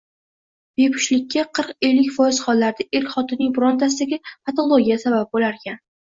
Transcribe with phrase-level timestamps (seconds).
[0.79, 5.81] Bepushtlikka qirq-ellik foiz hollarda er-xotinning birontasidagi patologiya sabab bo‘larkan.